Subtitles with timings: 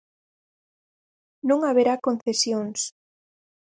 [1.47, 2.79] Non haberá concesións.